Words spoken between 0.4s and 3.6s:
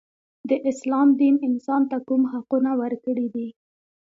د اسلام دین انسان ته کوم حقونه ورکړي دي.